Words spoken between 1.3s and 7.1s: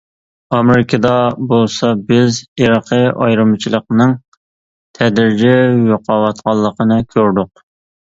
بولسا بىز ئىرقىي ئايرىمىچىلىقنىڭ تەدرىجىي يوقاۋاتقانلىقىنى